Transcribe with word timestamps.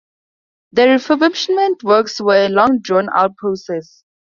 The 0.71 0.81
refurbishment 0.87 1.83
works 1.83 2.19
were 2.19 2.47
a 2.47 2.49
long 2.49 2.79
drawn 2.81 3.07
out 3.13 3.37
process. 3.37 4.03